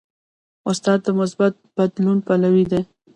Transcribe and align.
استاد 0.69 0.99
د 1.03 1.07
مثبت 1.19 1.53
بدلون 1.77 2.17
پلوی 2.27 2.65
دی. 2.71 2.81